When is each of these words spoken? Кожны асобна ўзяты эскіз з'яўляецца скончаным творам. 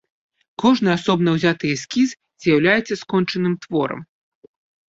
Кожны 0.63 0.89
асобна 0.97 1.29
ўзяты 1.35 1.65
эскіз 1.75 2.09
з'яўляецца 2.47 2.93
скончаным 3.03 3.53
творам. 3.67 3.99